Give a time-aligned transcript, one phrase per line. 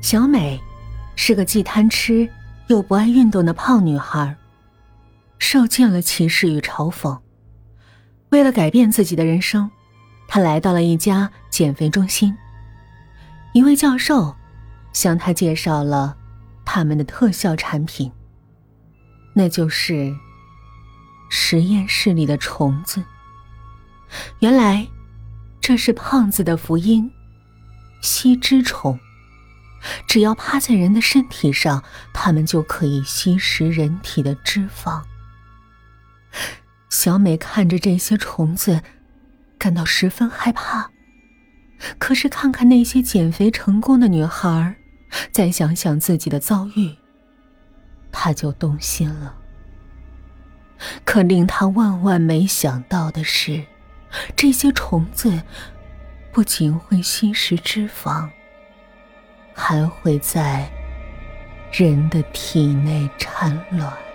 [0.00, 0.58] 小美
[1.16, 2.28] 是个既贪吃
[2.68, 4.36] 又不爱运动的胖女孩，
[5.38, 7.18] 受尽了歧视与嘲讽。
[8.30, 9.70] 为了改变自己的人生，
[10.26, 12.34] 她来到了一家减肥中心。
[13.52, 14.34] 一位教授
[14.92, 16.16] 向她介绍了
[16.64, 18.10] 他们的特效产品，
[19.34, 20.14] 那就是
[21.28, 23.02] 实验室里的虫子。
[24.38, 24.86] 原来，
[25.60, 27.10] 这是胖子的福音——
[28.00, 28.98] 吸脂虫。
[30.06, 35.02] 只要趴在人的身体上，它们就可以吸食人体的脂肪。
[36.90, 38.82] 小美看着这些虫子，
[39.58, 40.90] 感到十分害怕。
[41.98, 44.76] 可是看看那些减肥成功的女孩，
[45.30, 46.96] 再想想自己的遭遇，
[48.10, 49.36] 她就动心了。
[51.04, 53.64] 可令她万万没想到的是，
[54.34, 55.42] 这些虫子
[56.32, 58.28] 不仅会吸食脂肪。
[59.60, 60.70] 还会在
[61.72, 64.07] 人的体内产卵。